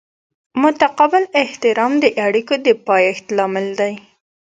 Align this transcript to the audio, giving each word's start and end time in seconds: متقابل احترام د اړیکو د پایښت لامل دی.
متقابل 0.63 1.23
احترام 1.41 1.91
د 2.03 2.05
اړیکو 2.25 2.53
د 2.65 2.67
پایښت 2.87 3.25
لامل 3.37 3.67
دی. 3.79 3.93